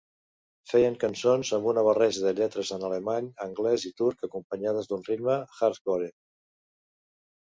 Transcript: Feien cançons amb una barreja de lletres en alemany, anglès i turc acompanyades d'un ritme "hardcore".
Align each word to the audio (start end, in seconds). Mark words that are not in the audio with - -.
Feien 0.69 0.95
cançons 1.01 1.49
amb 1.57 1.67
una 1.73 1.83
barreja 1.87 2.23
de 2.23 2.31
lletres 2.39 2.71
en 2.77 2.85
alemany, 2.87 3.27
anglès 3.45 3.85
i 3.89 3.91
turc 4.01 4.25
acompanyades 4.29 4.89
d'un 4.93 5.05
ritme 5.11 5.37
"hardcore". 5.59 6.09